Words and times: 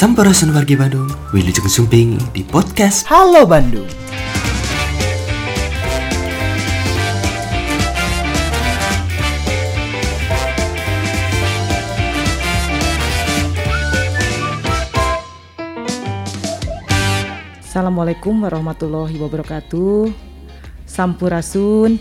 Sampurasun 0.00 0.56
wargi 0.56 0.80
Bandung, 0.80 1.12
Wilujeng 1.28 1.68
Sumping 1.68 2.16
di 2.32 2.40
podcast 2.40 3.04
Halo 3.04 3.44
Bandung. 3.44 3.84
Assalamualaikum 17.60 18.40
warahmatullahi 18.40 19.20
wabarakatuh. 19.20 20.08
Sampurasun. 20.88 22.00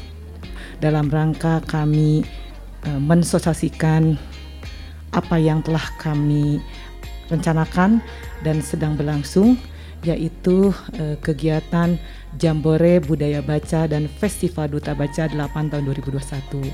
Dalam 0.79 1.11
rangka 1.11 1.59
kami 1.68 2.23
eh, 2.88 3.00
mensosiasikan 3.04 4.16
apa 5.11 5.36
yang 5.36 5.60
telah 5.60 5.84
kami 6.00 6.64
rencanakan 7.29 8.01
dan 8.43 8.61
sedang 8.61 8.97
berlangsung 8.97 9.57
yaitu 10.04 10.71
eh, 10.96 11.15
kegiatan 11.19 12.00
Jambore 12.39 13.04
Budaya 13.04 13.43
Baca 13.43 13.88
dan 13.89 14.07
Festival 14.07 14.71
Duta 14.71 14.96
Baca 14.96 15.28
8 15.28 15.36
tahun 15.71 15.83
2021. 15.83 16.71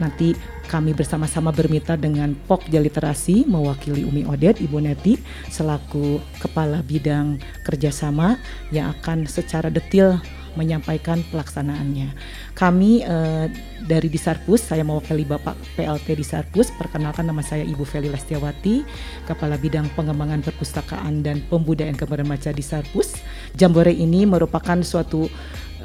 Nanti 0.00 0.32
kami 0.64 0.96
bersama-sama 0.96 1.52
bermitra 1.52 1.94
dengan 1.94 2.32
Pokja 2.48 2.80
Literasi 2.80 3.44
mewakili 3.44 4.08
Umi 4.08 4.24
Odet 4.24 4.64
Ibu 4.64 4.80
Neti 4.80 5.20
selaku 5.52 6.24
Kepala 6.40 6.80
Bidang 6.80 7.36
Kerjasama 7.68 8.40
yang 8.72 8.96
akan 8.96 9.28
secara 9.28 9.68
detail 9.68 10.16
menyampaikan 10.54 11.22
pelaksanaannya. 11.30 12.14
Kami 12.54 13.04
eh, 13.04 13.46
dari 13.84 14.08
Disarpus, 14.10 14.64
saya 14.66 14.82
mewakili 14.82 15.22
Bapak 15.24 15.56
PLT 15.78 16.18
Disarpus, 16.18 16.70
perkenalkan 16.74 17.26
nama 17.26 17.40
saya 17.40 17.62
Ibu 17.66 17.84
Feli 17.86 18.10
Lestiawati, 18.10 18.82
Kepala 19.26 19.56
Bidang 19.56 19.88
Pengembangan 19.94 20.42
Perpustakaan 20.44 21.22
dan 21.22 21.42
Pembudayaan 21.46 21.96
Kemarin 21.96 22.28
Baca 22.28 22.50
Disarpus. 22.50 23.18
Jambore 23.54 23.94
ini 23.94 24.26
merupakan 24.26 24.78
suatu 24.82 25.30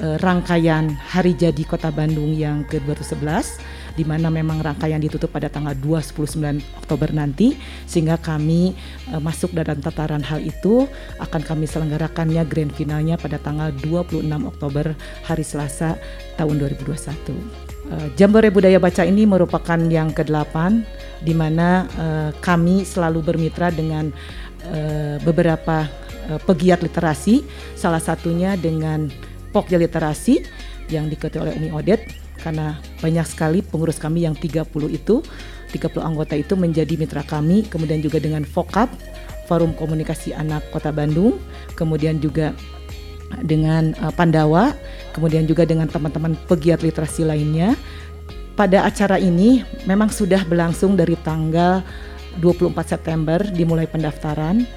eh, 0.01 0.17
rangkaian 0.21 0.89
Hari 0.91 1.37
Jadi 1.37 1.63
Kota 1.65 1.93
Bandung 1.93 2.33
yang 2.33 2.65
ke-211 2.69 3.61
di 3.95 4.03
mana 4.03 4.27
memang 4.27 4.59
rangkaian 4.59 4.99
ditutup 4.99 5.31
pada 5.31 5.47
tanggal 5.47 5.71
29 5.79 6.35
Oktober 6.83 7.09
nanti 7.15 7.55
sehingga 7.87 8.19
kami 8.19 8.75
uh, 9.15 9.23
masuk 9.23 9.55
dalam 9.55 9.79
tataran 9.79 10.21
hal 10.21 10.43
itu 10.43 10.85
akan 11.19 11.41
kami 11.41 11.65
selenggarakannya 11.65 12.43
grand 12.43 12.75
finalnya 12.75 13.15
pada 13.15 13.39
tanggal 13.39 13.71
26 13.79 14.27
Oktober 14.43 14.93
hari 15.23 15.43
Selasa 15.47 15.95
tahun 16.35 16.59
2021. 16.59 16.95
Uh, 17.85 18.07
Jambore 18.19 18.51
Budaya 18.51 18.77
Baca 18.77 19.07
ini 19.07 19.23
merupakan 19.23 19.79
yang 19.79 20.11
ke-8 20.11 20.55
di 21.23 21.33
mana 21.33 21.87
uh, 21.95 22.31
kami 22.43 22.83
selalu 22.83 23.23
bermitra 23.23 23.71
dengan 23.71 24.11
uh, 24.67 25.15
beberapa 25.23 25.87
uh, 26.27 26.39
pegiat 26.43 26.83
literasi 26.83 27.45
salah 27.79 28.03
satunya 28.03 28.59
dengan 28.59 29.07
Pokja 29.55 29.79
Literasi 29.79 30.43
yang 30.91 31.07
diketuai 31.07 31.41
oleh 31.47 31.53
Umi 31.55 31.69
Odet 31.71 32.24
karena 32.45 32.77
banyak 33.01 33.25
sekali 33.25 33.65
pengurus 33.65 33.97
kami 33.97 34.29
yang 34.29 34.37
30 34.37 34.69
itu 34.93 35.25
30 35.73 35.81
anggota 35.97 36.37
itu 36.37 36.53
menjadi 36.53 36.93
mitra 36.93 37.25
kami 37.25 37.65
kemudian 37.65 38.05
juga 38.05 38.21
dengan 38.21 38.45
Vokap 38.45 38.93
Forum 39.49 39.73
Komunikasi 39.73 40.37
Anak 40.37 40.69
Kota 40.69 40.93
Bandung 40.93 41.41
kemudian 41.73 42.21
juga 42.21 42.53
dengan 43.41 43.97
uh, 43.99 44.13
Pandawa 44.13 44.77
kemudian 45.15 45.47
juga 45.47 45.63
dengan 45.63 45.87
teman-teman 45.87 46.35
pegiat 46.51 46.83
literasi 46.83 47.23
lainnya. 47.23 47.79
Pada 48.59 48.87
acara 48.87 49.19
ini 49.19 49.63
memang 49.83 50.11
sudah 50.11 50.43
berlangsung 50.47 50.95
dari 50.95 51.15
tanggal 51.23 51.83
24 52.39 52.75
September 52.83 53.39
dimulai 53.39 53.87
pendaftaran. 53.87 54.67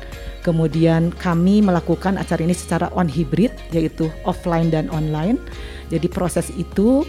Kemudian 0.42 1.10
kami 1.18 1.60
melakukan 1.60 2.18
acara 2.18 2.40
ini 2.42 2.54
secara 2.54 2.90
on 2.94 3.10
hybrid 3.10 3.50
yaitu 3.74 4.10
offline 4.22 4.70
dan 4.70 4.86
online. 4.94 5.38
Jadi 5.90 6.06
proses 6.10 6.50
itu 6.54 7.02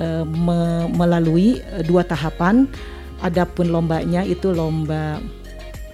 uh, 0.00 0.24
me 0.26 0.88
melalui 0.90 1.60
uh, 1.76 1.84
dua 1.84 2.02
tahapan. 2.02 2.66
Adapun 3.20 3.68
lombanya 3.68 4.24
itu 4.24 4.48
lomba 4.48 5.20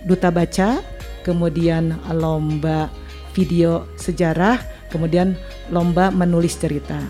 duta 0.07 0.31
baca, 0.31 0.79
kemudian 1.27 1.99
lomba 2.15 2.87
video 3.35 3.83
sejarah, 3.99 4.63
kemudian 4.95 5.35
lomba 5.75 6.15
menulis 6.15 6.55
cerita. 6.55 7.03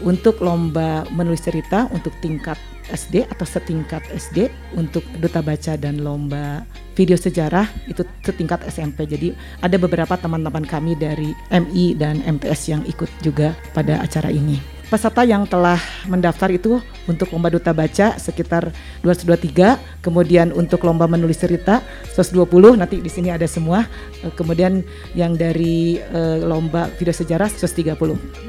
Untuk 0.00 0.40
lomba 0.40 1.04
menulis 1.12 1.44
cerita 1.44 1.90
untuk 1.90 2.14
tingkat 2.22 2.56
SD 2.88 3.26
atau 3.26 3.44
setingkat 3.46 4.02
SD 4.10 4.48
untuk 4.74 5.02
duta 5.18 5.42
baca 5.42 5.76
dan 5.76 6.00
lomba 6.00 6.64
video 6.94 7.18
sejarah 7.18 7.66
itu 7.90 8.06
setingkat 8.22 8.64
SMP. 8.70 9.04
Jadi 9.04 9.34
ada 9.60 9.76
beberapa 9.76 10.14
teman-teman 10.14 10.62
kami 10.62 10.94
dari 10.94 11.34
MI 11.50 11.98
dan 11.98 12.22
MTS 12.22 12.70
yang 12.70 12.82
ikut 12.86 13.10
juga 13.20 13.52
pada 13.74 13.98
acara 14.00 14.30
ini 14.30 14.79
peserta 14.90 15.22
yang 15.22 15.46
telah 15.46 15.78
mendaftar 16.10 16.50
itu 16.50 16.82
untuk 17.06 17.30
lomba 17.30 17.46
duta 17.54 17.70
baca 17.70 18.18
sekitar 18.18 18.74
223, 19.06 20.02
kemudian 20.02 20.50
untuk 20.50 20.82
lomba 20.82 21.06
menulis 21.06 21.38
cerita 21.38 21.78
120, 22.18 22.74
nanti 22.74 22.98
di 22.98 23.06
sini 23.06 23.30
ada 23.30 23.46
semua. 23.46 23.86
Eh, 24.26 24.34
kemudian 24.34 24.82
yang 25.14 25.38
dari 25.38 26.02
uh, 26.10 26.42
lomba 26.42 26.90
video 26.98 27.14
sejarah 27.14 27.46
130. 27.46 27.94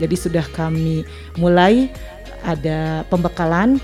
Jadi 0.02 0.16
sudah 0.18 0.44
kami 0.50 1.06
mulai 1.38 1.94
ada 2.41 3.06
pembekalan 3.06 3.78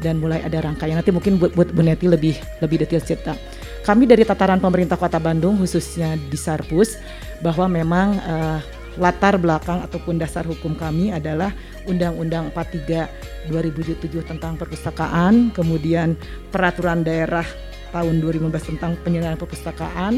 dan 0.00 0.16
mulai 0.16 0.40
ada 0.40 0.64
rangkaian. 0.64 0.96
Nanti 0.96 1.12
mungkin 1.12 1.36
buat, 1.36 1.52
buat 1.52 1.68
Bu 1.76 1.84
Neti 1.84 2.08
lebih 2.08 2.40
lebih 2.64 2.88
detail 2.88 3.04
cerita. 3.04 3.36
Kami 3.84 4.08
dari 4.08 4.24
tataran 4.24 4.60
pemerintah 4.60 4.96
Kota 4.96 5.20
Bandung 5.20 5.60
khususnya 5.60 6.16
di 6.16 6.36
Sarpus 6.40 6.96
bahwa 7.44 7.68
memang 7.68 8.16
uh, 8.20 8.58
latar 8.98 9.38
belakang 9.38 9.80
ataupun 9.86 10.18
dasar 10.18 10.42
hukum 10.44 10.74
kami 10.74 11.14
adalah 11.14 11.54
Undang-Undang 11.88 12.52
43 12.52 13.48
2007 13.48 14.04
tentang 14.28 14.54
perpustakaan, 14.60 15.50
kemudian 15.56 16.14
peraturan 16.52 17.02
daerah 17.02 17.44
tahun 17.90 18.20
2015 18.20 18.76
tentang 18.76 18.92
penyelenggaraan 19.00 19.40
perpustakaan, 19.40 20.12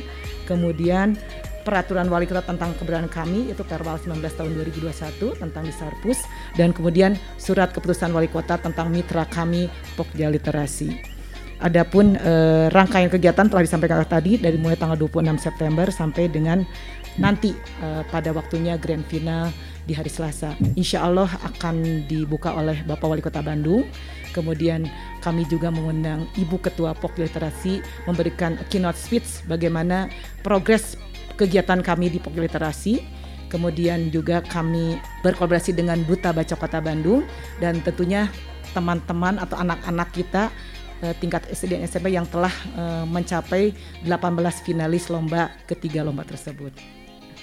kemudian 0.51 1.15
peraturan 1.63 2.11
wali 2.11 2.27
kota 2.27 2.43
tentang 2.43 2.75
keberadaan 2.75 3.07
kami 3.07 3.53
itu 3.53 3.63
Perwal 3.63 4.01
19 4.01 4.19
tahun 4.19 4.51
2021 4.59 5.39
tentang 5.39 5.63
Disarpus 5.63 6.19
dan 6.57 6.73
kemudian 6.75 7.15
surat 7.37 7.71
keputusan 7.71 8.11
wali 8.11 8.27
kota 8.27 8.59
tentang 8.59 8.91
mitra 8.91 9.29
kami 9.29 9.69
Pokja 9.95 10.33
Literasi. 10.33 11.21
Adapun 11.61 12.17
eh, 12.17 12.73
rangkaian 12.73 13.13
kegiatan 13.13 13.45
telah 13.45 13.61
disampaikan 13.61 14.01
tadi 14.09 14.41
dari 14.41 14.57
mulai 14.57 14.81
tanggal 14.81 14.97
26 14.97 15.37
September 15.37 15.87
sampai 15.93 16.33
dengan 16.33 16.65
nanti 17.21 17.53
uh, 17.83 18.07
pada 18.09 18.31
waktunya 18.31 18.79
grand 18.79 19.03
final 19.05 19.51
di 19.85 19.93
hari 19.97 20.09
Selasa. 20.13 20.57
Insya 20.77 21.07
Allah 21.07 21.31
akan 21.45 22.07
dibuka 22.07 22.53
oleh 22.57 22.83
Bapak 22.85 23.07
Wali 23.09 23.23
Kota 23.25 23.41
Bandung. 23.41 23.87
Kemudian 24.31 24.87
kami 25.21 25.43
juga 25.51 25.75
mengundang 25.75 26.27
Ibu 26.39 26.63
Ketua 26.63 26.95
Pok 26.95 27.19
Literasi 27.19 27.83
memberikan 28.07 28.55
keynote 28.71 28.99
speech 28.99 29.43
bagaimana 29.51 30.07
progres 30.47 30.95
kegiatan 31.35 31.83
kami 31.83 32.13
di 32.13 32.19
Pok 32.23 32.39
Literasi. 32.39 33.03
Kemudian 33.51 34.15
juga 34.15 34.47
kami 34.47 34.95
berkolaborasi 35.27 35.75
dengan 35.75 35.99
Duta 36.07 36.31
Baca 36.31 36.55
Kota 36.55 36.79
Bandung 36.79 37.27
dan 37.59 37.83
tentunya 37.83 38.31
teman-teman 38.71 39.43
atau 39.43 39.59
anak-anak 39.59 40.15
kita 40.15 40.55
uh, 41.03 41.15
tingkat 41.19 41.43
SD 41.51 41.75
dan 41.75 41.83
SMP 41.83 42.15
yang 42.15 42.29
telah 42.31 42.53
uh, 42.79 43.03
mencapai 43.11 43.75
18 44.07 44.15
finalis 44.63 45.11
lomba 45.11 45.51
ketiga 45.67 46.07
lomba 46.07 46.23
tersebut. 46.23 47.00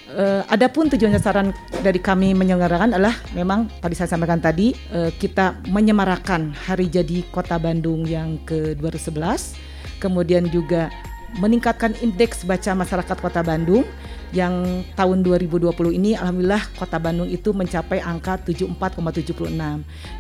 Uh, 0.08 0.40
adapun 0.48 0.88
tujuan 0.88 1.12
sasaran 1.20 1.52
dari 1.84 2.00
kami 2.00 2.32
menyelenggarakan 2.32 2.96
adalah 2.96 3.20
memang 3.36 3.68
tadi 3.84 3.92
saya 3.92 4.16
sampaikan 4.16 4.40
tadi 4.40 4.72
uh, 4.96 5.12
kita 5.12 5.60
menyemarakan 5.68 6.56
hari 6.56 6.88
jadi 6.88 7.28
Kota 7.28 7.60
Bandung 7.60 8.08
yang 8.08 8.40
ke-211, 8.48 9.60
kemudian 10.00 10.48
juga 10.48 10.88
meningkatkan 11.44 11.92
indeks 12.00 12.48
baca 12.48 12.72
masyarakat 12.72 13.18
Kota 13.20 13.44
Bandung 13.44 13.84
yang 14.32 14.84
tahun 14.96 15.28
2020 15.28 15.76
ini 16.00 16.16
alhamdulillah 16.16 16.64
Kota 16.80 17.04
Bandung 17.04 17.28
itu 17.28 17.52
mencapai 17.52 18.00
angka 18.00 18.40
74,76. 18.48 19.44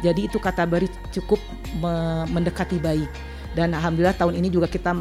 Jadi 0.03 0.19
itu 0.19 0.35
kata 0.35 0.67
beri 0.67 0.91
cukup 1.15 1.39
me 1.79 2.27
mendekati 2.27 2.75
baik. 2.75 3.07
Dan 3.55 3.73
alhamdulillah 3.73 4.13
tahun 4.19 4.37
ini 4.37 4.51
juga 4.53 4.67
kita 4.69 4.93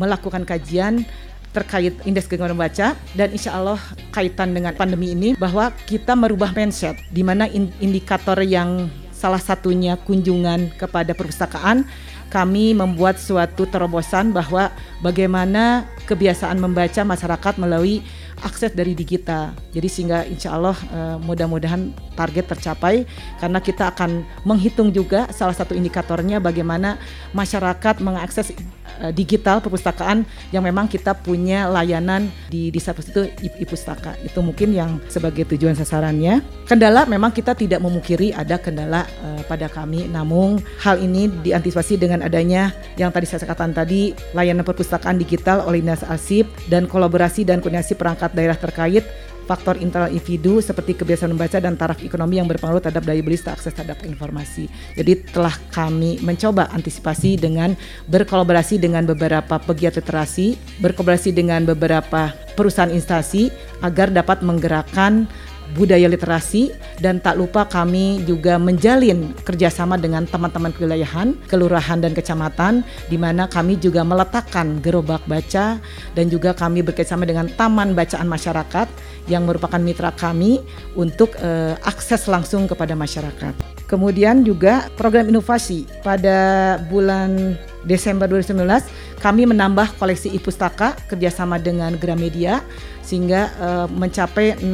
melakukan 0.00 0.42
kajian 0.42 1.04
terkait 1.50 1.94
indeks 2.06 2.30
gangguan 2.30 2.54
membaca 2.54 2.94
dan 3.18 3.28
insya 3.34 3.58
Allah 3.58 3.78
kaitan 4.14 4.54
dengan 4.54 4.70
pandemi 4.74 5.12
ini 5.14 5.34
bahwa 5.34 5.74
kita 5.86 6.14
merubah 6.14 6.54
mindset 6.54 6.94
di 7.10 7.26
mana 7.26 7.50
indikator 7.82 8.38
yang 8.42 8.86
salah 9.10 9.42
satunya 9.42 9.98
kunjungan 10.00 10.72
kepada 10.80 11.12
perpustakaan 11.12 11.84
kami 12.30 12.72
membuat 12.72 13.18
suatu 13.18 13.66
terobosan 13.66 14.30
bahwa 14.30 14.70
bagaimana 15.02 15.84
kebiasaan 16.06 16.62
membaca 16.62 17.02
masyarakat 17.02 17.54
melalui 17.58 18.06
akses 18.42 18.72
dari 18.72 18.92
digital. 18.96 19.52
Jadi 19.70 19.88
sehingga 19.88 20.24
insya 20.26 20.56
Allah 20.56 20.76
uh, 20.92 21.16
mudah-mudahan 21.20 21.92
target 22.16 22.52
tercapai 22.52 23.08
karena 23.40 23.58
kita 23.62 23.92
akan 23.92 24.24
menghitung 24.44 24.92
juga 24.92 25.30
salah 25.32 25.54
satu 25.56 25.72
indikatornya 25.72 26.42
bagaimana 26.42 27.00
masyarakat 27.32 28.02
mengakses 28.04 28.52
uh, 29.00 29.12
digital 29.14 29.62
perpustakaan 29.64 30.26
yang 30.50 30.64
memang 30.64 30.90
kita 30.90 31.16
punya 31.16 31.70
layanan 31.70 32.28
di 32.52 32.68
di 32.68 32.80
satu 32.80 33.00
itu 33.00 33.54
e-pustaka. 33.62 34.16
Itu 34.20 34.44
mungkin 34.44 34.74
yang 34.74 35.00
sebagai 35.08 35.48
tujuan 35.54 35.78
sasarannya. 35.78 36.42
Kendala 36.68 37.06
memang 37.08 37.32
kita 37.32 37.56
tidak 37.56 37.80
memungkiri 37.80 38.34
ada 38.36 38.60
kendala 38.60 39.06
uh, 39.24 39.42
pada 39.46 39.70
kami, 39.70 40.06
namun 40.10 40.60
hal 40.82 41.00
ini 41.00 41.30
diantisipasi 41.30 41.96
dengan 41.96 42.20
adanya 42.24 42.74
yang 43.00 43.10
tadi 43.10 43.26
saya 43.26 43.46
katakan 43.46 43.72
tadi 43.72 44.12
layanan 44.36 44.66
perpustakaan 44.66 45.16
digital 45.16 45.64
oleh 45.64 45.80
Dinas 45.80 46.04
Arsip 46.04 46.46
dan 46.68 46.84
kolaborasi 46.84 47.48
dan 47.48 47.64
koordinasi 47.64 47.96
perangkat 47.96 48.29
daerah 48.32 48.58
terkait 48.58 49.04
faktor 49.50 49.82
internal 49.82 50.14
individu 50.14 50.62
seperti 50.62 50.94
kebiasaan 50.94 51.34
membaca 51.34 51.58
dan 51.58 51.74
taraf 51.74 51.98
ekonomi 52.06 52.38
yang 52.38 52.46
berpengaruh 52.46 52.78
terhadap 52.78 53.02
daya 53.02 53.18
beli 53.18 53.34
serta 53.34 53.58
akses 53.58 53.74
terhadap 53.74 53.98
informasi. 54.06 54.70
Jadi 54.94 55.26
telah 55.34 55.50
kami 55.74 56.22
mencoba 56.22 56.70
antisipasi 56.70 57.34
dengan 57.34 57.74
berkolaborasi 58.06 58.78
dengan 58.78 59.10
beberapa 59.10 59.58
pegiat 59.58 59.98
literasi, 59.98 60.54
berkolaborasi 60.78 61.34
dengan 61.34 61.66
beberapa 61.66 62.30
perusahaan 62.54 62.94
instansi 62.94 63.50
agar 63.82 64.14
dapat 64.14 64.46
menggerakkan 64.46 65.26
budaya 65.74 66.06
literasi 66.10 66.74
dan 66.98 67.18
tak 67.22 67.38
lupa 67.38 67.66
kami 67.66 68.22
juga 68.26 68.58
menjalin 68.58 69.32
kerjasama 69.46 69.96
dengan 69.96 70.26
teman-teman 70.26 70.74
kewilayahan, 70.74 71.34
kelurahan 71.46 71.98
dan 72.02 72.12
kecamatan 72.12 72.82
di 73.08 73.16
mana 73.16 73.46
kami 73.46 73.78
juga 73.78 74.02
meletakkan 74.02 74.82
gerobak 74.82 75.22
baca 75.30 75.78
dan 76.14 76.26
juga 76.28 76.52
kami 76.52 76.82
bekerjasama 76.84 77.24
dengan 77.24 77.48
taman 77.54 77.94
bacaan 77.94 78.26
masyarakat 78.26 78.88
yang 79.30 79.46
merupakan 79.46 79.78
mitra 79.78 80.10
kami 80.14 80.60
untuk 80.98 81.34
uh, 81.40 81.78
akses 81.86 82.26
langsung 82.26 82.66
kepada 82.66 82.98
masyarakat. 82.98 83.79
Kemudian 83.90 84.46
juga 84.46 84.86
program 84.94 85.26
inovasi. 85.26 85.82
Pada 86.06 86.78
bulan 86.86 87.58
Desember 87.82 88.30
2019 88.30 88.86
kami 89.18 89.50
menambah 89.50 89.98
koleksi 89.98 90.30
e-pustaka 90.30 90.94
kerjasama 91.10 91.58
dengan 91.58 91.98
Gramedia 91.98 92.62
sehingga 93.02 93.50
uh, 93.58 93.86
mencapai 93.90 94.62
6.000 94.62 94.70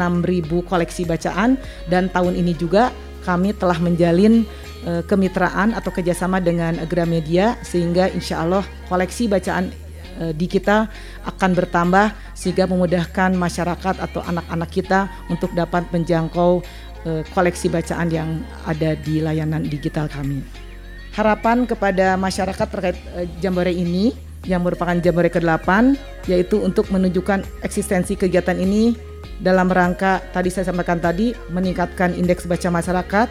koleksi 0.69 1.09
bacaan. 1.09 1.57
Dan 1.89 2.13
tahun 2.13 2.37
ini 2.37 2.53
juga 2.61 2.93
kami 3.25 3.57
telah 3.57 3.81
menjalin 3.81 4.45
uh, 4.85 5.01
kemitraan 5.09 5.73
atau 5.73 5.89
kerjasama 5.89 6.37
dengan 6.37 6.77
Gramedia 6.85 7.57
sehingga 7.65 8.13
insya 8.13 8.45
Allah 8.45 8.69
koleksi 8.93 9.33
bacaan 9.33 9.73
uh, 10.21 10.33
di 10.37 10.45
kita 10.45 10.93
akan 11.25 11.51
bertambah 11.57 12.13
sehingga 12.37 12.69
memudahkan 12.69 13.33
masyarakat 13.33 13.97
atau 13.97 14.21
anak-anak 14.29 14.71
kita 14.71 15.09
untuk 15.33 15.57
dapat 15.57 15.89
menjangkau 15.89 16.61
uh, 17.07 17.23
koleksi 17.33 17.71
bacaan 17.71 18.11
yang 18.11 18.43
ada 18.67 18.99
di 18.99 19.23
layanan 19.23 19.65
digital 19.65 20.11
kami. 20.11 20.43
Harapan 21.15 21.65
kepada 21.65 22.19
masyarakat 22.21 22.67
terkait 22.69 22.99
uh, 23.17 23.25
Jambore 23.41 23.73
ini 23.73 24.13
yang 24.45 24.63
merupakan 24.63 24.95
Jambore 24.99 25.31
ke-8 25.31 25.97
yaitu 26.29 26.61
untuk 26.61 26.91
menunjukkan 26.91 27.47
eksistensi 27.63 28.15
kegiatan 28.19 28.59
ini 28.59 28.95
dalam 29.43 29.69
rangka 29.69 30.23
tadi 30.33 30.49
saya 30.49 30.71
sampaikan 30.71 31.03
tadi 31.03 31.35
meningkatkan 31.53 32.15
indeks 32.15 32.47
baca 32.49 32.69
masyarakat 32.73 33.29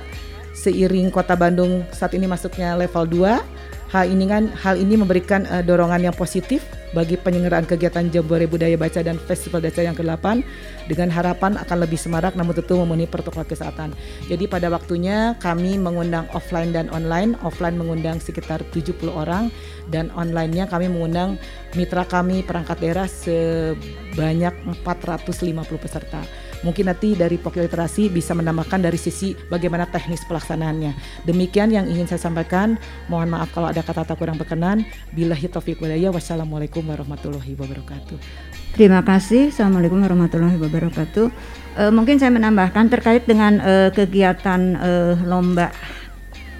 seiring 0.55 1.11
Kota 1.11 1.35
Bandung 1.35 1.83
saat 1.91 2.13
ini 2.13 2.29
masuknya 2.29 2.77
level 2.79 3.03
2 3.09 3.74
Hal 3.95 4.11
ini 4.11 4.27
kan 4.27 4.51
hal 4.51 4.75
ini 4.75 4.99
memberikan 4.99 5.47
uh, 5.47 5.63
dorongan 5.63 6.03
yang 6.03 6.11
positif 6.11 6.67
bagi 6.91 7.15
penyelenggaraan 7.15 7.63
kegiatan 7.63 8.11
Jambore 8.11 8.43
Budaya 8.43 8.75
Baca 8.75 8.99
dan 8.99 9.15
Festival 9.15 9.63
Baca 9.63 9.79
yang 9.79 9.95
ke-8 9.95 10.43
dengan 10.91 11.07
harapan 11.07 11.55
akan 11.55 11.87
lebih 11.87 11.95
semarak 11.95 12.35
namun 12.35 12.51
tentu 12.51 12.75
memenuhi 12.75 13.07
protokol 13.07 13.47
kesehatan. 13.47 13.95
Jadi 14.27 14.51
pada 14.51 14.67
waktunya 14.67 15.39
kami 15.39 15.79
mengundang 15.79 16.27
offline 16.35 16.75
dan 16.75 16.91
online. 16.91 17.39
Offline 17.39 17.79
mengundang 17.79 18.19
sekitar 18.19 18.67
70 18.75 18.99
orang 19.15 19.47
dan 19.87 20.11
online-nya 20.11 20.67
kami 20.67 20.91
mengundang 20.91 21.39
mitra 21.79 22.03
kami 22.03 22.43
perangkat 22.43 22.75
daerah 22.83 23.07
sebanyak 23.07 24.51
450 24.83 25.55
peserta. 25.79 26.19
Mungkin 26.65 26.89
nanti 26.89 27.13
dari 27.13 27.37
Pokyo 27.37 27.61
Literasi 27.61 28.09
bisa 28.09 28.33
menambahkan 28.33 28.81
dari 28.81 28.97
sisi 28.97 29.37
bagaimana 29.53 29.85
teknis 29.85 30.25
pelaksanaannya. 30.25 30.97
Demikian 31.29 31.69
yang 31.69 31.85
ingin 31.85 32.09
saya 32.09 32.17
sampaikan. 32.25 32.81
Mohon 33.05 33.37
maaf 33.37 33.53
kalau 33.53 33.69
ada 33.69 33.85
kata-kata 33.85 34.17
kurang 34.17 34.41
berkenan. 34.41 34.81
Bila 35.13 35.37
hitafiq 35.37 35.77
walaya. 35.77 36.09
Wassalamualaikum 36.09 36.81
warahmatullahi 36.81 37.53
wabarakatuh. 37.53 38.17
Terima 38.73 39.05
kasih. 39.05 39.53
Assalamualaikum 39.53 40.01
warahmatullahi 40.01 40.57
wabarakatuh. 40.57 41.25
Uh, 41.77 41.91
mungkin 41.93 42.17
saya 42.17 42.33
menambahkan 42.33 42.89
terkait 42.89 43.29
dengan 43.29 43.61
uh, 43.61 43.93
kegiatan 43.93 44.75
uh, 44.75 45.13
lomba 45.21 45.69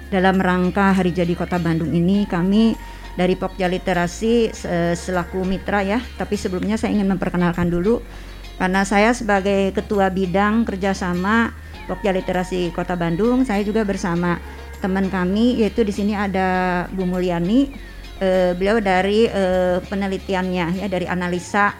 dalam 0.06 0.38
rangka 0.38 0.94
Hari 0.94 1.10
Jadi 1.10 1.34
Kota 1.34 1.58
Bandung 1.58 1.90
ini 1.90 2.30
kami 2.30 2.78
dari 3.18 3.34
Pokja 3.34 3.66
Literasi 3.66 4.54
selaku 4.94 5.42
mitra 5.42 5.82
ya. 5.82 5.98
Tapi 5.98 6.36
sebelumnya 6.38 6.78
saya 6.78 6.94
ingin 6.94 7.10
memperkenalkan 7.10 7.66
dulu 7.66 7.98
karena 8.56 8.82
saya 8.88 9.12
sebagai 9.12 9.76
ketua 9.76 10.08
bidang 10.08 10.64
kerjasama 10.64 11.52
Pokja 11.86 12.10
Literasi 12.10 12.72
Kota 12.72 12.96
Bandung, 12.98 13.44
saya 13.46 13.62
juga 13.62 13.86
bersama 13.86 14.40
teman 14.80 15.08
kami 15.08 15.60
yaitu 15.60 15.84
di 15.84 15.92
sini 15.94 16.12
ada 16.16 16.84
Bu 16.92 17.04
Mulyani, 17.06 17.70
uh, 18.20 18.52
beliau 18.56 18.80
dari 18.80 19.28
uh, 19.28 19.78
penelitiannya 19.84 20.82
ya 20.82 20.86
dari 20.88 21.06
analisa 21.06 21.76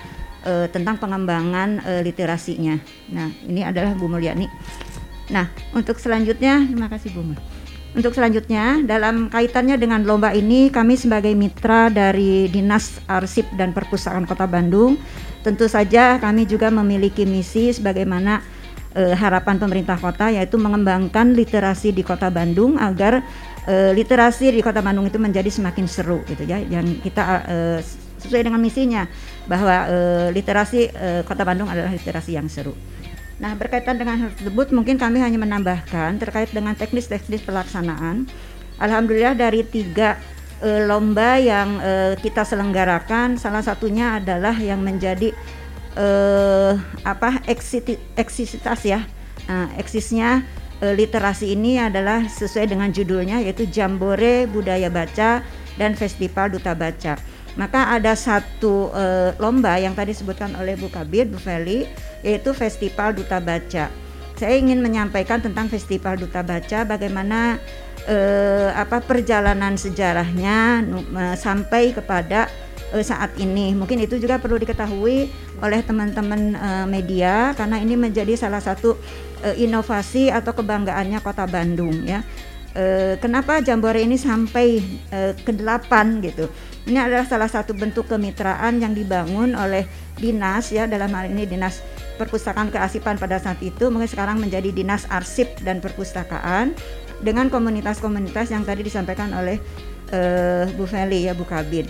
uh, 0.47 0.69
tentang 0.71 1.01
pengembangan 1.01 1.81
uh, 1.83 2.01
literasinya. 2.05 2.77
Nah 3.11 3.29
ini 3.49 3.65
adalah 3.65 3.97
Bu 3.97 4.07
Mulyani. 4.07 4.47
Nah 5.33 5.51
untuk 5.75 5.99
selanjutnya 5.99 6.61
terima 6.63 6.87
kasih 6.93 7.11
Bu. 7.17 7.25
Untuk 7.97 8.13
selanjutnya 8.13 8.85
dalam 8.85 9.33
kaitannya 9.33 9.81
dengan 9.81 10.05
lomba 10.05 10.37
ini 10.37 10.69
kami 10.69 11.01
sebagai 11.01 11.33
mitra 11.33 11.89
dari 11.89 12.45
Dinas 12.53 13.01
Arsip 13.09 13.49
dan 13.57 13.73
Perpustakaan 13.73 14.29
Kota 14.29 14.45
Bandung 14.45 15.01
Tentu 15.47 15.71
saja 15.71 16.19
kami 16.19 16.43
juga 16.43 16.75
memiliki 16.75 17.23
misi 17.23 17.71
sebagaimana 17.71 18.43
uh, 18.99 19.15
harapan 19.15 19.63
pemerintah 19.63 19.95
kota 19.95 20.35
yaitu 20.35 20.59
mengembangkan 20.59 21.39
literasi 21.39 21.95
di 21.95 22.03
Kota 22.03 22.35
Bandung 22.35 22.75
agar 22.75 23.23
uh, 23.71 23.95
literasi 23.95 24.51
di 24.51 24.59
Kota 24.59 24.83
Bandung 24.83 25.07
itu 25.07 25.23
menjadi 25.23 25.47
semakin 25.47 25.87
seru 25.87 26.27
gitu 26.27 26.43
ya. 26.43 26.59
Yang 26.59 26.99
kita 27.07 27.23
uh, 27.47 27.79
sesuai 28.19 28.43
dengan 28.43 28.59
misinya 28.59 29.07
bahwa 29.47 29.87
uh, 29.87 30.29
literasi 30.35 30.91
uh, 30.91 31.23
Kota 31.23 31.47
Bandung 31.47 31.71
adalah 31.71 31.95
literasi 31.95 32.35
yang 32.35 32.51
seru. 32.51 32.75
Nah, 33.39 33.55
berkaitan 33.55 34.03
dengan 34.03 34.27
hal 34.27 34.31
tersebut 34.35 34.75
mungkin 34.75 34.99
kami 34.99 35.23
hanya 35.23 35.39
menambahkan 35.39 36.19
terkait 36.19 36.51
dengan 36.51 36.75
teknis-teknis 36.75 37.47
pelaksanaan. 37.47 38.27
Alhamdulillah 38.83 39.39
dari 39.39 39.63
tiga 39.63 40.19
uh, 40.63 40.83
lomba 40.89 41.37
yang 41.41 41.81
uh, 41.81 42.13
kita 42.21 42.45
selenggarakan 42.47 43.37
salah 43.37 43.61
satunya 43.61 44.21
adalah 44.21 44.57
yang 44.57 44.81
menjadi 44.81 45.33
uh, 45.97 46.77
apa 47.03 47.43
eksisitas 48.17 48.81
ya. 48.85 49.05
Uh, 49.47 49.71
eksisnya 49.79 50.43
uh, 50.83 50.95
literasi 50.95 51.55
ini 51.55 51.79
adalah 51.79 52.27
sesuai 52.27 52.73
dengan 52.73 52.91
judulnya 52.91 53.43
yaitu 53.43 53.69
Jambore 53.69 54.51
Budaya 54.51 54.91
Baca 54.91 55.45
dan 55.77 55.93
Festival 55.95 56.53
Duta 56.53 56.73
Baca. 56.73 57.19
Maka 57.57 57.97
ada 57.97 58.13
satu 58.13 58.93
uh, 58.93 59.33
lomba 59.41 59.81
yang 59.81 59.97
tadi 59.97 60.13
disebutkan 60.13 60.53
oleh 60.61 60.77
Bu 60.77 60.93
Kabir 60.93 61.25
Bu 61.25 61.41
Feli 61.41 61.89
yaitu 62.21 62.53
Festival 62.53 63.17
Duta 63.17 63.41
Baca 63.41 64.06
saya 64.37 64.61
ingin 64.61 64.85
menyampaikan 64.85 65.41
tentang 65.41 65.73
Festival 65.73 66.21
Duta 66.21 66.45
Baca 66.45 66.85
bagaimana 66.85 67.57
eh, 68.05 68.69
apa 68.71 69.01
perjalanan 69.01 69.81
sejarahnya 69.81 70.85
sampai 71.41 71.97
kepada 71.97 72.47
eh, 72.93 73.01
saat 73.01 73.33
ini. 73.41 73.73
Mungkin 73.73 74.05
itu 74.05 74.21
juga 74.21 74.37
perlu 74.37 74.61
diketahui 74.61 75.33
oleh 75.65 75.81
teman-teman 75.81 76.53
eh, 76.53 76.87
media 76.87 77.57
karena 77.57 77.81
ini 77.81 77.97
menjadi 77.97 78.37
salah 78.37 78.61
satu 78.61 79.01
eh, 79.41 79.57
inovasi 79.57 80.29
atau 80.29 80.53
kebanggaannya 80.53 81.19
Kota 81.25 81.49
Bandung 81.49 82.05
ya. 82.05 82.21
Eh, 82.77 83.17
kenapa 83.17 83.65
Jambore 83.65 84.05
ini 84.05 84.21
sampai 84.21 84.85
eh, 85.09 85.33
ke 85.33 85.57
delapan 85.57 86.21
gitu? 86.21 86.53
Ini 86.85 87.09
adalah 87.09 87.25
salah 87.25 87.49
satu 87.49 87.73
bentuk 87.73 88.05
kemitraan 88.05 88.85
yang 88.85 88.93
dibangun 88.93 89.57
oleh 89.57 89.89
dinas 90.21 90.71
ya 90.71 90.85
dalam 90.85 91.09
hal 91.17 91.33
ini 91.33 91.49
dinas 91.49 91.81
perpustakaan 92.17 92.73
keasipan 92.73 93.21
pada 93.21 93.37
saat 93.39 93.61
itu 93.61 93.93
mungkin 93.93 94.09
sekarang 94.09 94.41
menjadi 94.41 94.73
dinas 94.73 95.05
arsip 95.13 95.53
dan 95.63 95.79
perpustakaan 95.79 96.73
dengan 97.21 97.49
komunitas-komunitas 97.49 98.53
yang 98.53 98.65
tadi 98.65 98.85
disampaikan 98.85 99.33
oleh 99.33 99.61
uh, 100.13 100.69
Bu 100.77 100.85
Feli 100.85 101.29
ya 101.29 101.33
Bu 101.33 101.45
Kabin. 101.49 101.89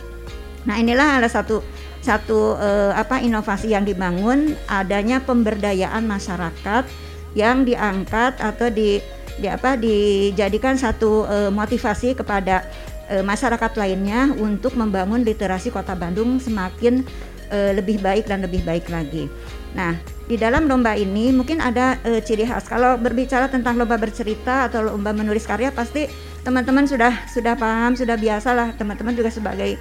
Nah 0.66 0.78
inilah 0.78 1.23
ada 1.23 1.30
satu 1.30 1.62
satu 2.02 2.54
uh, 2.54 2.95
apa 2.95 3.18
inovasi 3.18 3.75
yang 3.75 3.83
dibangun 3.83 4.54
adanya 4.71 5.18
pemberdayaan 5.23 6.06
masyarakat 6.06 6.87
yang 7.35 7.66
diangkat 7.66 8.38
atau 8.38 8.71
di, 8.71 9.02
di 9.37 9.47
apa 9.50 9.75
dijadikan 9.75 10.78
satu 10.78 11.26
uh, 11.26 11.50
motivasi 11.50 12.14
kepada 12.14 12.62
uh, 13.11 13.23
masyarakat 13.26 13.75
lainnya 13.75 14.30
untuk 14.38 14.78
membangun 14.78 15.26
literasi 15.26 15.75
Kota 15.75 15.99
Bandung 15.99 16.38
semakin 16.38 17.02
uh, 17.50 17.71
lebih 17.75 17.99
baik 17.99 18.30
dan 18.30 18.47
lebih 18.47 18.62
baik 18.62 18.87
lagi. 18.88 19.26
Nah, 19.76 19.99
di 20.26 20.35
dalam 20.35 20.66
lomba 20.66 20.99
ini 20.99 21.30
mungkin 21.30 21.62
ada 21.62 21.99
uh, 22.02 22.18
ciri 22.18 22.42
khas. 22.42 22.66
Kalau 22.66 22.99
berbicara 22.99 23.47
tentang 23.47 23.78
lomba 23.78 23.95
bercerita 23.95 24.66
atau 24.66 24.83
lomba 24.83 25.14
menulis 25.14 25.47
karya 25.47 25.71
pasti 25.71 26.11
teman-teman 26.42 26.87
sudah 26.87 27.14
sudah 27.30 27.54
paham, 27.54 27.95
sudah 27.95 28.18
biasa 28.18 28.50
lah 28.54 28.68
teman-teman 28.75 29.14
juga 29.14 29.30
sebagai 29.30 29.78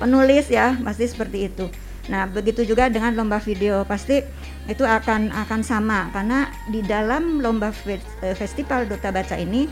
penulis 0.00 0.48
ya 0.48 0.76
pasti 0.80 1.04
seperti 1.08 1.52
itu. 1.52 1.68
Nah 2.08 2.26
begitu 2.26 2.64
juga 2.64 2.88
dengan 2.88 3.14
lomba 3.14 3.38
video 3.38 3.84
pasti 3.84 4.24
itu 4.66 4.82
akan 4.82 5.28
akan 5.46 5.60
sama 5.60 6.08
karena 6.10 6.48
di 6.72 6.80
dalam 6.82 7.38
lomba 7.44 7.70
eh, 7.86 8.34
festival 8.34 8.88
duta 8.88 9.12
baca 9.12 9.36
ini 9.36 9.68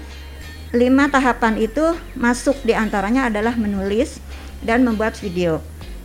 lima 0.71 1.11
tahapan 1.11 1.59
itu 1.59 1.83
masuk 2.15 2.55
di 2.63 2.77
antaranya 2.77 3.27
adalah 3.27 3.57
menulis 3.59 4.23
dan 4.63 4.85
membuat 4.87 5.19
video. 5.19 5.59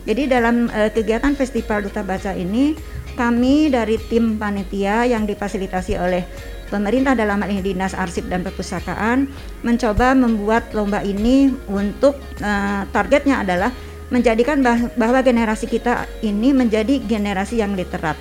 Jadi 0.06 0.30
dalam 0.30 0.70
uh, 0.70 0.86
kegiatan 0.90 1.34
festival 1.34 1.82
duta 1.82 2.02
baca 2.06 2.30
ini 2.30 2.78
kami 3.16 3.72
dari 3.72 3.96
tim 3.96 4.36
panitia 4.36 5.08
yang 5.08 5.24
difasilitasi 5.24 5.96
oleh 5.96 6.22
pemerintah 6.68 7.16
dalam 7.16 7.40
hal 7.40 7.48
ini 7.50 7.62
dinas 7.62 7.96
arsip 7.96 8.28
dan 8.28 8.42
perpustakaan 8.44 9.30
mencoba 9.64 10.12
membuat 10.12 10.70
lomba 10.76 11.00
ini 11.02 11.50
untuk 11.70 12.18
uh, 12.42 12.84
targetnya 12.90 13.42
adalah 13.42 13.70
menjadikan 14.12 14.62
bahwa 14.94 15.18
generasi 15.24 15.66
kita 15.66 16.06
ini 16.22 16.54
menjadi 16.54 17.02
generasi 17.02 17.58
yang 17.58 17.74
literat. 17.74 18.14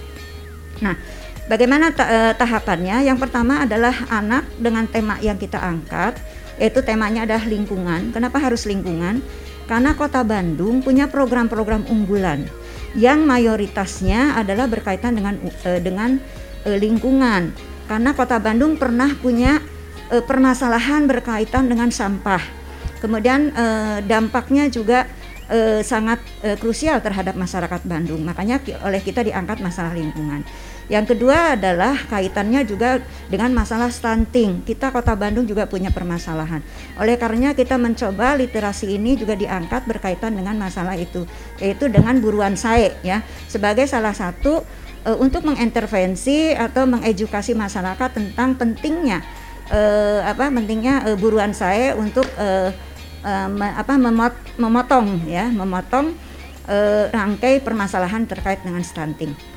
Nah, 0.81 0.97
bagaimana 1.45 1.93
ta 1.93 2.05
uh, 2.09 2.33
tahapannya? 2.33 3.05
Yang 3.05 3.29
pertama 3.29 3.69
adalah 3.69 3.93
anak 4.09 4.49
dengan 4.57 4.89
tema 4.89 5.21
yang 5.21 5.37
kita 5.37 5.61
angkat, 5.61 6.17
yaitu 6.57 6.81
temanya 6.81 7.29
adalah 7.29 7.45
lingkungan. 7.45 8.09
Kenapa 8.09 8.41
harus 8.41 8.65
lingkungan? 8.65 9.21
Karena 9.69 9.93
Kota 9.97 10.25
Bandung 10.25 10.81
punya 10.81 11.09
program-program 11.09 11.89
unggulan 11.89 12.45
yang 12.95 13.27
mayoritasnya 13.27 14.39
adalah 14.39 14.71
berkaitan 14.71 15.19
dengan 15.19 15.35
uh, 15.39 15.79
dengan 15.83 16.17
uh, 16.63 16.77
lingkungan. 16.79 17.51
Karena 17.85 18.11
Kota 18.17 18.41
Bandung 18.41 18.79
pernah 18.79 19.11
punya 19.19 19.61
uh, 20.09 20.23
permasalahan 20.23 21.05
berkaitan 21.05 21.69
dengan 21.69 21.91
sampah. 21.91 22.41
Kemudian 23.03 23.53
uh, 23.53 23.99
dampaknya 24.01 24.71
juga 24.71 25.05
uh, 25.51 25.83
sangat 25.85 26.23
uh, 26.41 26.57
krusial 26.57 27.03
terhadap 27.03 27.37
masyarakat 27.37 27.83
Bandung. 27.85 28.23
Makanya 28.25 28.63
oleh 28.81 29.03
kita 29.03 29.21
diangkat 29.21 29.61
masalah 29.61 29.93
lingkungan. 29.93 30.41
Yang 30.85 31.17
kedua 31.17 31.57
adalah 31.57 31.97
kaitannya 32.05 32.61
juga 32.61 33.01
dengan 33.25 33.49
masalah 33.57 33.89
stunting. 33.89 34.61
Kita 34.61 34.93
Kota 34.93 35.17
Bandung 35.17 35.49
juga 35.49 35.65
punya 35.65 35.89
permasalahan. 35.89 36.61
Oleh 37.01 37.17
karenanya 37.17 37.57
kita 37.57 37.81
mencoba 37.81 38.37
literasi 38.37 38.93
ini 38.93 39.17
juga 39.17 39.33
diangkat 39.33 39.89
berkaitan 39.89 40.37
dengan 40.37 40.53
masalah 40.61 40.93
itu, 40.93 41.25
yaitu 41.57 41.89
dengan 41.89 42.21
buruan 42.21 42.53
saya 42.53 42.93
ya 43.01 43.25
sebagai 43.49 43.89
salah 43.89 44.13
satu 44.13 44.61
uh, 45.09 45.17
untuk 45.17 45.41
mengintervensi 45.45 46.53
atau 46.53 46.85
mengedukasi 46.85 47.57
masyarakat 47.57 48.09
tentang 48.13 48.53
pentingnya 48.53 49.25
uh, 49.73 50.21
apa 50.25 50.53
pentingnya 50.53 51.01
uh, 51.09 51.17
buruan 51.17 51.53
saya 51.53 51.97
untuk 51.97 52.25
uh, 52.37 52.69
uh, 53.25 53.47
me, 53.49 53.67
apa 53.73 53.97
memot, 53.97 54.33
memotong 54.61 55.25
ya 55.25 55.49
memotong 55.49 56.13
uh, 56.69 57.09
rangkai 57.09 57.61
permasalahan 57.65 58.29
terkait 58.29 58.61
dengan 58.61 58.85
stunting. 58.85 59.54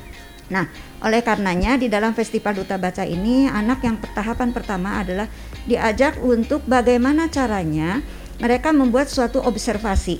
Nah, 0.49 0.65
oleh 1.05 1.21
karenanya 1.21 1.77
di 1.77 1.87
dalam 1.87 2.17
Festival 2.17 2.57
Duta 2.57 2.81
Baca 2.81 3.05
ini 3.05 3.45
anak 3.45 3.85
yang 3.85 4.01
tahapan 4.01 4.49
pertama 4.49 4.97
adalah 4.97 5.29
diajak 5.69 6.17
untuk 6.19 6.65
bagaimana 6.65 7.29
caranya 7.29 8.01
mereka 8.41 8.73
membuat 8.73 9.07
suatu 9.13 9.39
observasi. 9.45 10.19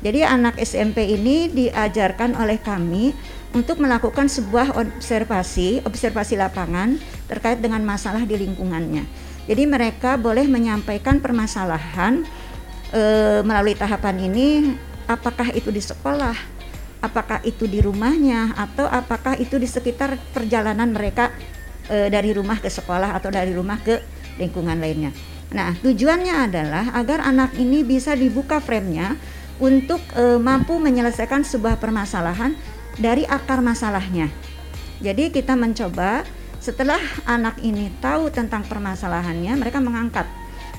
Jadi 0.00 0.24
anak 0.24 0.56
SMP 0.62 1.12
ini 1.12 1.50
diajarkan 1.52 2.32
oleh 2.38 2.56
kami 2.56 3.12
untuk 3.52 3.82
melakukan 3.82 4.30
sebuah 4.30 4.72
observasi, 4.78 5.84
observasi 5.84 6.38
lapangan 6.38 6.96
terkait 7.26 7.58
dengan 7.58 7.82
masalah 7.84 8.22
di 8.24 8.38
lingkungannya. 8.38 9.04
Jadi 9.44 9.66
mereka 9.66 10.14
boleh 10.14 10.46
menyampaikan 10.46 11.18
permasalahan 11.18 12.22
e, 12.94 13.02
melalui 13.42 13.74
tahapan 13.74 14.30
ini 14.30 14.78
apakah 15.10 15.50
itu 15.52 15.74
di 15.74 15.82
sekolah, 15.82 16.38
apakah 17.00 17.40
itu 17.42 17.64
di 17.64 17.80
rumahnya 17.80 18.54
atau 18.56 18.84
apakah 18.86 19.36
itu 19.40 19.56
di 19.56 19.68
sekitar 19.68 20.20
perjalanan 20.32 20.92
mereka 20.92 21.32
e, 21.88 22.12
dari 22.12 22.30
rumah 22.36 22.60
ke 22.60 22.68
sekolah 22.68 23.16
atau 23.16 23.32
dari 23.32 23.52
rumah 23.56 23.80
ke 23.80 24.00
lingkungan 24.36 24.76
lainnya. 24.76 25.12
Nah, 25.50 25.74
tujuannya 25.82 26.46
adalah 26.46 26.94
agar 26.94 27.26
anak 27.26 27.58
ini 27.58 27.82
bisa 27.82 28.14
dibuka 28.14 28.62
framenya 28.62 29.18
untuk 29.58 30.00
e, 30.14 30.38
mampu 30.38 30.78
menyelesaikan 30.78 31.42
sebuah 31.42 31.80
permasalahan 31.82 32.54
dari 33.00 33.24
akar 33.26 33.64
masalahnya. 33.64 34.30
Jadi 35.00 35.32
kita 35.32 35.56
mencoba 35.56 36.22
setelah 36.60 37.00
anak 37.24 37.56
ini 37.64 37.88
tahu 38.04 38.28
tentang 38.28 38.60
permasalahannya, 38.68 39.56
mereka 39.56 39.80
mengangkat 39.80 40.28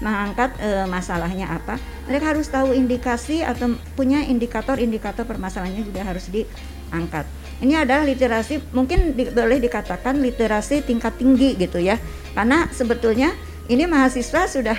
mengangkat 0.01 0.57
e, 0.57 0.69
masalahnya 0.89 1.47
apa. 1.47 1.77
Mereka 2.09 2.35
harus 2.35 2.49
tahu 2.49 2.73
indikasi 2.73 3.45
atau 3.45 3.77
punya 3.93 4.25
indikator-indikator 4.25 5.23
permasalahannya 5.23 5.85
juga 5.85 6.01
harus 6.03 6.27
diangkat. 6.27 7.23
Ini 7.61 7.85
adalah 7.85 8.03
literasi 8.03 8.73
mungkin 8.73 9.13
di, 9.13 9.29
boleh 9.29 9.61
dikatakan 9.61 10.17
literasi 10.17 10.81
tingkat 10.81 11.21
tinggi 11.21 11.53
gitu 11.55 11.77
ya. 11.77 12.01
Karena 12.33 12.65
sebetulnya 12.73 13.37
ini 13.69 13.85
mahasiswa 13.85 14.49
sudah 14.49 14.77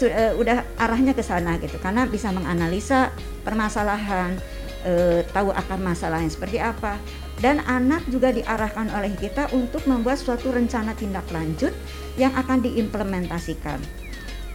uh, 0.00 0.32
udah 0.40 0.64
arahnya 0.80 1.12
ke 1.12 1.20
sana 1.20 1.60
gitu. 1.60 1.76
Karena 1.76 2.08
bisa 2.08 2.32
menganalisa 2.32 3.12
permasalahan 3.44 4.40
uh, 4.88 5.20
tahu 5.36 5.52
akar 5.52 5.76
masalahnya 5.76 6.32
seperti 6.32 6.58
apa. 6.58 6.96
Dan 7.34 7.60
anak 7.68 8.08
juga 8.08 8.32
diarahkan 8.32 8.88
oleh 8.94 9.12
kita 9.20 9.52
untuk 9.52 9.84
membuat 9.84 10.16
suatu 10.16 10.48
rencana 10.48 10.96
tindak 10.96 11.28
lanjut 11.28 11.74
yang 12.16 12.32
akan 12.32 12.62
diimplementasikan 12.62 14.03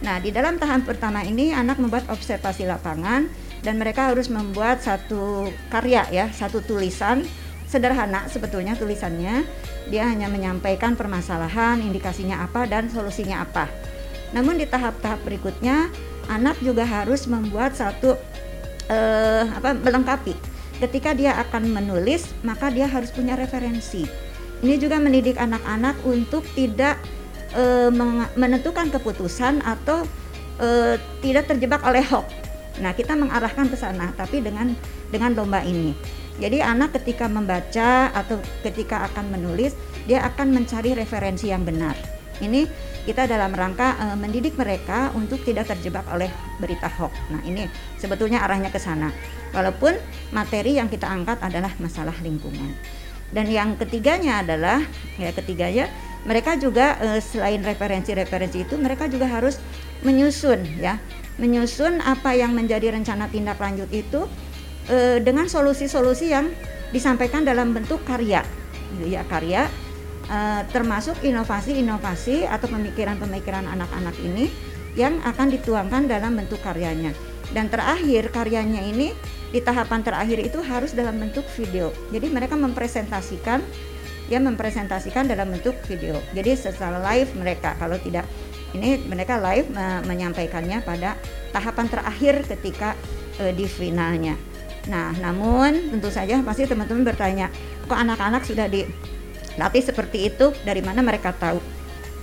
Nah, 0.00 0.16
di 0.16 0.32
dalam 0.32 0.56
tahap 0.56 0.88
pertama 0.88 1.20
ini 1.20 1.52
anak 1.52 1.76
membuat 1.76 2.08
observasi 2.08 2.64
lapangan 2.64 3.28
dan 3.60 3.76
mereka 3.76 4.08
harus 4.08 4.32
membuat 4.32 4.80
satu 4.80 5.52
karya 5.68 6.08
ya, 6.08 6.26
satu 6.32 6.64
tulisan 6.64 7.20
sederhana 7.68 8.24
sebetulnya 8.32 8.72
tulisannya. 8.80 9.44
Dia 9.92 10.08
hanya 10.08 10.32
menyampaikan 10.32 10.96
permasalahan, 10.96 11.84
indikasinya 11.84 12.40
apa 12.48 12.64
dan 12.64 12.88
solusinya 12.88 13.44
apa. 13.44 13.68
Namun 14.32 14.56
di 14.56 14.64
tahap-tahap 14.64 15.20
berikutnya 15.20 15.92
anak 16.32 16.56
juga 16.64 16.88
harus 16.88 17.28
membuat 17.28 17.76
satu 17.76 18.16
eh, 18.88 19.44
apa 19.46 19.76
melengkapi. 19.76 20.32
Ketika 20.80 21.12
dia 21.12 21.36
akan 21.36 21.76
menulis, 21.76 22.32
maka 22.40 22.72
dia 22.72 22.88
harus 22.88 23.12
punya 23.12 23.36
referensi. 23.36 24.08
Ini 24.64 24.80
juga 24.80 24.96
mendidik 24.96 25.36
anak-anak 25.36 26.00
untuk 26.08 26.40
tidak 26.56 26.96
e, 27.54 27.90
menentukan 28.38 28.90
keputusan 28.90 29.62
atau 29.62 30.06
e, 30.58 30.98
tidak 31.22 31.50
terjebak 31.50 31.82
oleh 31.86 32.02
hoax. 32.06 32.26
Nah, 32.80 32.96
kita 32.96 33.18
mengarahkan 33.18 33.68
ke 33.68 33.76
sana, 33.76 34.14
tapi 34.14 34.40
dengan 34.40 34.72
dengan 35.10 35.34
lomba 35.36 35.60
ini. 35.66 35.92
Jadi 36.40 36.64
anak 36.64 36.96
ketika 36.96 37.28
membaca 37.28 38.08
atau 38.16 38.40
ketika 38.64 39.04
akan 39.12 39.28
menulis, 39.34 39.76
dia 40.08 40.24
akan 40.24 40.56
mencari 40.56 40.96
referensi 40.96 41.52
yang 41.52 41.66
benar. 41.66 41.92
Ini 42.40 42.64
kita 43.04 43.28
dalam 43.28 43.52
rangka 43.52 44.00
e, 44.00 44.04
mendidik 44.16 44.56
mereka 44.56 45.12
untuk 45.12 45.44
tidak 45.44 45.68
terjebak 45.68 46.06
oleh 46.08 46.32
berita 46.56 46.88
hoax. 46.88 47.12
Nah, 47.28 47.44
ini 47.44 47.68
sebetulnya 48.00 48.40
arahnya 48.40 48.72
ke 48.72 48.80
sana. 48.80 49.12
Walaupun 49.52 49.98
materi 50.32 50.78
yang 50.78 50.88
kita 50.88 51.10
angkat 51.10 51.42
adalah 51.42 51.74
masalah 51.82 52.14
lingkungan. 52.22 52.72
Dan 53.30 53.46
yang 53.46 53.78
ketiganya 53.78 54.42
adalah 54.42 54.82
ya 55.14 55.30
ketiganya 55.30 55.86
mereka 56.28 56.56
juga 56.60 57.00
uh, 57.00 57.20
selain 57.20 57.64
referensi-referensi 57.64 58.68
itu 58.68 58.74
mereka 58.76 59.08
juga 59.08 59.28
harus 59.28 59.56
menyusun 60.04 60.64
ya. 60.80 61.00
Menyusun 61.40 62.04
apa 62.04 62.36
yang 62.36 62.52
menjadi 62.52 62.92
rencana 62.92 63.28
tindak 63.32 63.56
lanjut 63.56 63.88
itu 63.88 64.28
uh, 64.92 65.18
dengan 65.20 65.48
solusi-solusi 65.48 66.32
yang 66.32 66.52
disampaikan 66.92 67.46
dalam 67.46 67.72
bentuk 67.72 68.04
karya. 68.04 68.44
Gitu 68.96 69.16
ya 69.16 69.24
karya 69.24 69.70
uh, 70.30 70.62
termasuk 70.70 71.18
inovasi-inovasi 71.24 72.46
atau 72.46 72.68
pemikiran-pemikiran 72.70 73.66
anak-anak 73.66 74.16
ini 74.22 74.48
yang 74.98 75.18
akan 75.22 75.50
dituangkan 75.54 76.06
dalam 76.06 76.38
bentuk 76.38 76.60
karyanya. 76.60 77.14
Dan 77.50 77.66
terakhir 77.66 78.30
karyanya 78.30 78.82
ini 78.86 79.10
di 79.50 79.58
tahapan 79.58 80.06
terakhir 80.06 80.38
itu 80.38 80.62
harus 80.62 80.94
dalam 80.94 81.18
bentuk 81.18 81.42
video. 81.58 81.90
Jadi 82.14 82.30
mereka 82.30 82.54
mempresentasikan 82.54 83.58
dia 84.30 84.38
mempresentasikan 84.38 85.26
dalam 85.26 85.50
bentuk 85.50 85.74
video. 85.90 86.22
Jadi 86.30 86.54
secara 86.54 87.02
live 87.02 87.34
mereka 87.34 87.74
kalau 87.82 87.98
tidak 87.98 88.22
ini 88.70 89.02
mereka 89.02 89.42
live 89.42 89.66
uh, 89.74 90.00
menyampaikannya 90.06 90.86
pada 90.86 91.18
tahapan 91.50 91.90
terakhir 91.90 92.46
ketika 92.46 92.94
uh, 93.42 93.50
di 93.50 93.66
finalnya. 93.66 94.38
Nah, 94.86 95.12
namun 95.18 95.90
tentu 95.92 96.08
saja 96.08 96.38
pasti 96.46 96.64
teman-teman 96.64 97.02
bertanya, 97.02 97.50
kok 97.90 97.98
anak-anak 97.98 98.46
sudah 98.46 98.70
dilatih 98.70 99.82
seperti 99.82 100.30
itu 100.30 100.54
dari 100.62 100.80
mana 100.80 101.02
mereka 101.02 101.34
tahu? 101.34 101.58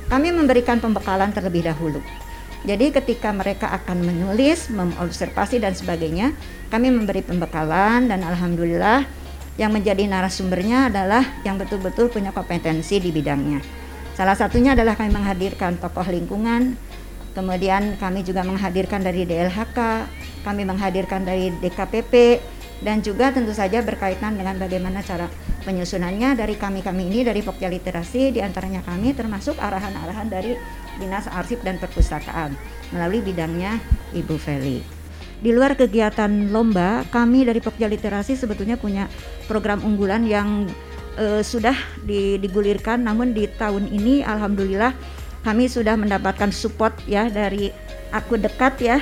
Kami 0.08 0.32
memberikan 0.32 0.80
pembekalan 0.80 1.36
terlebih 1.36 1.68
dahulu. 1.68 2.00
Jadi 2.66 2.90
ketika 2.90 3.30
mereka 3.36 3.70
akan 3.70 4.02
menulis, 4.02 4.72
mengobservasi 4.74 5.62
dan 5.62 5.78
sebagainya, 5.78 6.34
kami 6.74 6.90
memberi 6.90 7.22
pembekalan 7.22 8.10
dan 8.10 8.26
alhamdulillah 8.26 9.06
yang 9.58 9.74
menjadi 9.74 10.06
narasumbernya 10.06 10.94
adalah 10.94 11.26
yang 11.44 11.58
betul-betul 11.58 12.14
punya 12.14 12.30
kompetensi 12.32 13.02
di 13.02 13.10
bidangnya. 13.10 13.62
Salah 14.14 14.34
satunya 14.34 14.74
adalah 14.74 14.98
kami 14.98 15.14
menghadirkan 15.14 15.78
tokoh 15.78 16.06
lingkungan 16.10 16.78
kemudian 17.38 18.02
kami 18.02 18.26
juga 18.26 18.42
menghadirkan 18.42 19.06
dari 19.06 19.22
DLHK, 19.30 19.78
kami 20.42 20.66
menghadirkan 20.66 21.22
dari 21.22 21.54
DKPP, 21.62 22.42
dan 22.82 23.06
juga 23.06 23.30
tentu 23.30 23.54
saja 23.54 23.86
berkaitan 23.86 24.34
dengan 24.34 24.58
bagaimana 24.58 25.06
cara 25.06 25.30
penyusunannya 25.62 26.34
dari 26.34 26.58
kami-kami 26.58 27.14
ini 27.14 27.22
dari 27.22 27.46
Pokja 27.46 27.70
Literasi 27.70 28.34
di 28.34 28.42
antaranya 28.42 28.82
kami 28.82 29.14
termasuk 29.14 29.62
arahan-arahan 29.62 30.30
dari 30.30 30.58
Dinas 30.98 31.30
Arsip 31.30 31.62
dan 31.62 31.78
Perpustakaan 31.78 32.58
melalui 32.90 33.22
bidangnya 33.22 33.78
Ibu 34.18 34.38
Feli. 34.42 34.97
Di 35.38 35.54
luar 35.54 35.78
kegiatan 35.78 36.50
lomba, 36.50 37.06
kami 37.14 37.46
dari 37.46 37.62
Pokja 37.62 37.86
Literasi 37.86 38.34
sebetulnya 38.34 38.74
punya 38.74 39.06
program 39.46 39.86
unggulan 39.86 40.26
yang 40.26 40.66
uh, 41.18 41.46
sudah 41.46 41.78
digulirkan 42.42 43.06
namun 43.06 43.38
di 43.38 43.46
tahun 43.46 43.90
ini 43.90 44.26
alhamdulillah 44.26 44.98
kami 45.46 45.70
sudah 45.70 45.94
mendapatkan 45.94 46.50
support 46.50 46.98
ya 47.06 47.30
dari 47.30 47.70
aku 48.10 48.42
dekat 48.42 48.74
ya 48.82 48.98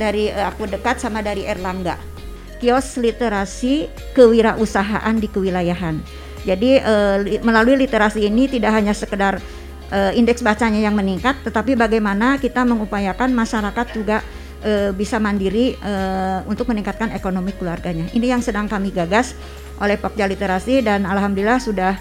dari 0.00 0.32
uh, 0.32 0.48
aku 0.48 0.64
dekat 0.64 0.96
sama 0.96 1.20
dari 1.20 1.44
Erlangga 1.44 2.16
kios 2.56 2.96
literasi 2.96 3.88
kewirausahaan 4.16 5.12
di 5.16 5.28
kewilayahan. 5.28 6.00
Jadi 6.46 6.78
uh, 6.78 7.20
melalui 7.42 7.76
literasi 7.84 8.24
ini 8.24 8.46
tidak 8.46 8.72
hanya 8.72 8.94
sekedar 8.94 9.42
uh, 9.90 10.12
indeks 10.14 10.40
bacanya 10.40 10.78
yang 10.78 10.94
meningkat, 10.94 11.36
tetapi 11.42 11.74
bagaimana 11.74 12.38
kita 12.38 12.62
mengupayakan 12.62 13.34
masyarakat 13.34 13.86
juga 13.92 14.22
uh, 14.66 14.90
bisa 14.90 15.22
mandiri 15.22 15.78
uh, 15.78 16.42
untuk 16.50 16.66
meningkatkan 16.66 17.14
ekonomi 17.14 17.54
keluarganya. 17.54 18.10
Ini 18.10 18.34
yang 18.34 18.42
sedang 18.42 18.66
kami 18.66 18.90
gagas 18.90 19.38
oleh 19.78 19.94
Pokja 19.94 20.26
Literasi 20.26 20.82
dan 20.82 21.06
alhamdulillah 21.06 21.62
sudah 21.62 21.94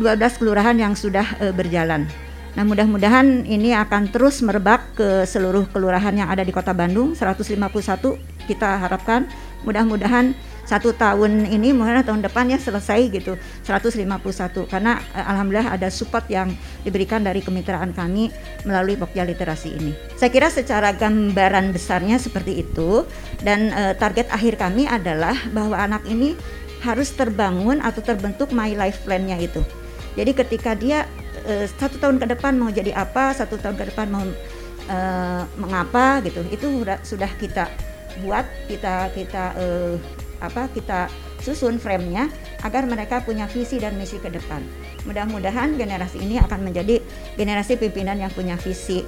12 0.00 0.40
kelurahan 0.40 0.74
yang 0.80 0.96
sudah 0.96 1.28
uh, 1.44 1.52
berjalan. 1.52 2.08
Nah, 2.56 2.64
mudah-mudahan 2.66 3.46
ini 3.46 3.70
akan 3.76 4.10
terus 4.10 4.42
merebak 4.42 4.96
ke 4.98 5.22
seluruh 5.28 5.68
kelurahan 5.70 6.10
yang 6.10 6.26
ada 6.26 6.42
di 6.42 6.50
Kota 6.50 6.74
Bandung, 6.74 7.14
151 7.14 7.54
kita 8.48 8.80
harapkan 8.80 9.28
mudah-mudahan 9.62 10.32
satu 10.68 10.92
tahun 10.92 11.48
ini 11.48 11.72
mungkin 11.72 12.04
tahun 12.04 12.20
depan 12.20 12.52
ya 12.52 12.60
selesai 12.60 13.08
gitu 13.08 13.40
151 13.64 14.04
karena 14.68 15.00
eh, 15.16 15.24
alhamdulillah 15.24 15.72
ada 15.72 15.88
support 15.88 16.28
yang 16.28 16.52
diberikan 16.84 17.24
dari 17.24 17.40
kemitraan 17.40 17.96
kami 17.96 18.28
melalui 18.68 19.00
Pokja 19.00 19.24
Literasi 19.24 19.80
ini. 19.80 19.96
Saya 20.20 20.28
kira 20.28 20.52
secara 20.52 20.92
gambaran 20.92 21.72
besarnya 21.72 22.20
seperti 22.20 22.60
itu 22.60 23.08
dan 23.40 23.72
eh, 23.72 23.96
target 23.96 24.28
akhir 24.28 24.60
kami 24.60 24.84
adalah 24.84 25.34
bahwa 25.56 25.80
anak 25.80 26.04
ini 26.04 26.36
harus 26.84 27.16
terbangun 27.16 27.80
atau 27.80 28.04
terbentuk 28.04 28.52
my 28.52 28.76
life 28.76 29.00
plan-nya 29.08 29.40
itu. 29.40 29.64
Jadi 30.20 30.36
ketika 30.36 30.76
dia 30.76 31.08
eh, 31.48 31.64
satu 31.64 31.96
tahun 31.96 32.20
ke 32.20 32.36
depan 32.36 32.60
mau 32.60 32.68
jadi 32.68 32.92
apa, 32.92 33.32
satu 33.32 33.56
tahun 33.56 33.80
ke 33.80 33.96
depan 33.96 34.06
mau 34.12 34.22
eh, 34.84 35.42
mengapa 35.56 36.20
gitu, 36.28 36.44
itu 36.52 36.66
sudah 36.84 36.98
sudah 37.00 37.30
kita 37.40 37.64
buat 38.22 38.46
kita 38.66 39.14
kita 39.14 39.44
uh, 39.54 39.94
apa 40.38 40.70
kita 40.70 41.10
susun 41.42 41.78
frame-nya 41.78 42.30
agar 42.66 42.84
mereka 42.84 43.22
punya 43.22 43.46
visi 43.46 43.78
dan 43.78 43.94
misi 43.94 44.18
ke 44.18 44.30
depan. 44.30 44.60
Mudah-mudahan 45.06 45.78
generasi 45.78 46.22
ini 46.22 46.36
akan 46.42 46.66
menjadi 46.66 46.98
generasi 47.38 47.78
pimpinan 47.78 48.18
yang 48.18 48.32
punya 48.34 48.58
visi 48.58 49.06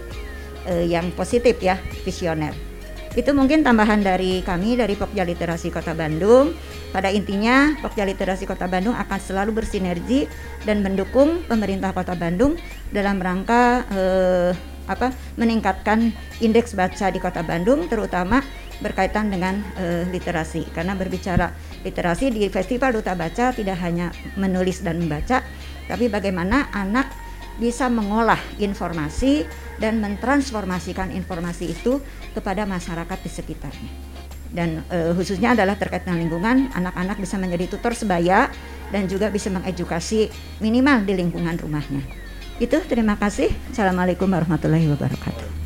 uh, 0.67 0.85
yang 0.87 1.11
positif 1.13 1.59
ya, 1.59 1.77
visioner. 2.07 2.71
Itu 3.19 3.35
mungkin 3.35 3.67
tambahan 3.67 4.07
dari 4.07 4.39
kami 4.47 4.79
dari 4.79 4.95
Pokja 4.95 5.27
Literasi 5.27 5.75
Kota 5.75 5.99
Bandung. 5.99 6.55
Pada 6.95 7.11
intinya, 7.11 7.75
Pokja 7.83 8.07
Literasi 8.07 8.47
Kota 8.47 8.71
Bandung 8.71 8.95
akan 8.95 9.19
selalu 9.19 9.51
bersinergi 9.63 10.31
dan 10.63 10.87
mendukung 10.87 11.43
pemerintah 11.51 11.91
Kota 11.91 12.15
Bandung 12.15 12.55
dalam 12.95 13.19
rangka 13.19 13.83
uh, 13.91 14.51
apa 14.91 15.15
meningkatkan 15.39 16.11
indeks 16.43 16.75
baca 16.75 17.15
di 17.15 17.23
Kota 17.23 17.47
Bandung 17.47 17.87
terutama 17.87 18.43
berkaitan 18.83 19.31
dengan 19.31 19.63
uh, 19.79 20.03
literasi. 20.11 20.67
Karena 20.75 20.99
berbicara 20.99 21.55
literasi 21.87 22.35
di 22.35 22.51
Festival 22.51 22.99
Duta 22.99 23.15
Baca 23.15 23.55
tidak 23.55 23.79
hanya 23.79 24.11
menulis 24.35 24.83
dan 24.83 24.99
membaca 24.99 25.47
tapi 25.87 26.11
bagaimana 26.11 26.71
anak 26.75 27.07
bisa 27.59 27.91
mengolah 27.93 28.39
informasi 28.57 29.45
dan 29.83 30.01
mentransformasikan 30.01 31.13
informasi 31.13 31.77
itu 31.77 32.01
kepada 32.33 32.65
masyarakat 32.65 33.19
di 33.21 33.31
sekitarnya. 33.31 33.93
Dan 34.51 34.83
uh, 34.91 35.15
khususnya 35.15 35.55
adalah 35.55 35.79
terkait 35.79 36.03
dengan 36.03 36.27
lingkungan 36.27 36.75
anak-anak 36.75 37.23
bisa 37.23 37.39
menjadi 37.39 37.71
tutor 37.71 37.95
sebaya 37.95 38.51
dan 38.91 39.07
juga 39.07 39.31
bisa 39.31 39.47
mengedukasi 39.53 40.27
minimal 40.59 41.07
di 41.07 41.15
lingkungan 41.15 41.55
rumahnya 41.55 42.03
itu 42.61 42.77
terima 42.85 43.17
kasih. 43.17 43.49
Assalamualaikum 43.73 44.29
warahmatullahi 44.29 44.87
wabarakatuh 44.93 45.60